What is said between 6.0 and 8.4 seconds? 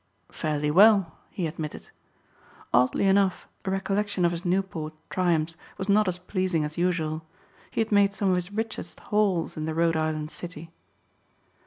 as pleasing as usual. He had made some of